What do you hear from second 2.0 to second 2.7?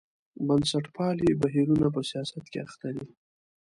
سیاست کې